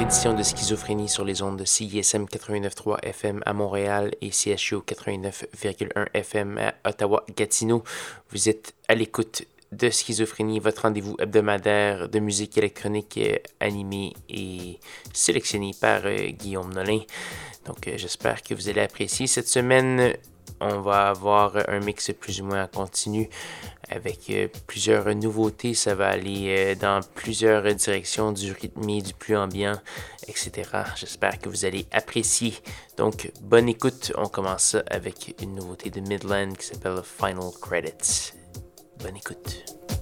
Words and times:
édition 0.00 0.34
de 0.34 0.42
Schizophrénie 0.42 1.08
sur 1.08 1.24
les 1.24 1.42
ondes 1.42 1.58
de 1.58 1.64
CISM 1.64 2.24
89.3 2.24 2.98
FM 3.02 3.42
à 3.46 3.52
Montréal 3.54 4.12
et 4.20 4.30
CHU 4.30 4.76
89.1 4.76 6.06
FM 6.12 6.58
à 6.58 6.74
Ottawa-Gatineau. 6.88 7.82
Vous 8.30 8.48
êtes 8.48 8.74
à 8.88 8.94
l'écoute 8.94 9.44
de 9.72 9.88
Schizophrénie, 9.88 10.60
votre 10.60 10.82
rendez-vous 10.82 11.16
hebdomadaire 11.18 12.08
de 12.08 12.18
musique 12.18 12.58
électronique 12.58 13.18
euh, 13.18 13.36
animé 13.60 14.12
et 14.28 14.78
sélectionné 15.12 15.70
par 15.80 16.02
euh, 16.04 16.28
Guillaume 16.28 16.74
Nolin. 16.74 17.00
Donc 17.64 17.88
euh, 17.88 17.94
j'espère 17.96 18.42
que 18.42 18.54
vous 18.54 18.68
allez 18.68 18.82
apprécier 18.82 19.26
cette 19.26 19.48
semaine 19.48 20.14
on 20.60 20.80
va 20.80 21.08
avoir 21.08 21.56
un 21.68 21.80
mix 21.80 22.10
plus 22.18 22.40
ou 22.40 22.44
moins 22.44 22.66
continu 22.66 23.28
avec 23.88 24.30
euh, 24.30 24.48
plusieurs 24.66 25.14
nouveautés. 25.14 25.74
Ça 25.74 25.94
va 25.94 26.08
aller 26.08 26.46
euh, 26.48 26.74
dans 26.74 27.00
plusieurs 27.14 27.62
directions 27.74 28.32
du 28.32 28.52
rythme, 28.52 29.00
du 29.00 29.14
plus 29.14 29.36
ambiant, 29.36 29.76
etc. 30.26 30.70
J'espère 30.96 31.38
que 31.38 31.48
vous 31.48 31.64
allez 31.64 31.86
apprécier. 31.92 32.54
Donc, 32.96 33.30
bonne 33.42 33.68
écoute. 33.68 34.12
On 34.16 34.26
commence 34.26 34.76
avec 34.90 35.34
une 35.40 35.54
nouveauté 35.54 35.90
de 35.90 36.00
Midland 36.00 36.52
qui 36.54 36.66
s'appelle 36.66 37.00
Final 37.02 37.50
Credits. 37.60 38.32
Bonne 39.02 39.16
écoute. 39.16 39.95